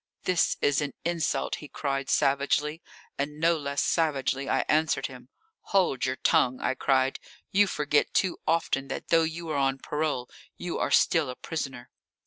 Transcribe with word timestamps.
"This 0.23 0.57
is 0.61 0.81
an 0.81 0.93
insult," 1.05 1.57
he 1.57 1.67
cried 1.67 2.09
savagely, 2.09 2.81
and 3.19 3.39
no 3.39 3.55
less 3.55 3.83
savagely 3.83 4.49
I 4.49 4.61
answered 4.67 5.05
him. 5.05 5.29
"Hold 5.75 6.07
your 6.07 6.15
tongue!" 6.15 6.59
I 6.59 6.73
cried. 6.73 7.19
"You 7.51 7.67
forget 7.67 8.11
too 8.15 8.39
often 8.47 8.87
that 8.87 9.09
though 9.09 9.21
you 9.21 9.47
are 9.49 9.57
on 9.57 9.77
parole 9.77 10.27
you 10.57 10.79
are 10.79 10.89
still 10.89 11.29
a 11.29 11.35
prisoner." 11.35 11.91